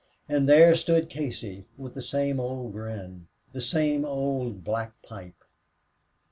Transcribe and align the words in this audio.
And 0.27 0.49
there 0.49 0.73
stood 0.73 1.11
Casey, 1.11 1.67
with 1.77 1.93
the 1.93 2.01
same 2.01 2.39
old 2.39 2.71
grin, 2.71 3.27
the 3.53 3.61
same 3.61 4.03
old 4.03 4.63
black 4.63 4.99
pipe. 5.03 5.43